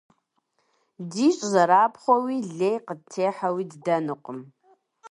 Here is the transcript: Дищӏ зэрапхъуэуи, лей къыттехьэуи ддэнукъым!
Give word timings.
Дищӏ 1.11 1.41
зэрапхъуэуи, 1.51 2.37
лей 2.57 2.77
къыттехьэуи 2.85 3.63
ддэнукъым! 3.71 4.39